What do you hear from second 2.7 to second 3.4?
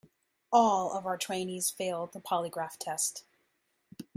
test.